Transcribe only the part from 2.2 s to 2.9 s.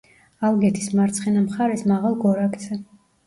გორაკზე.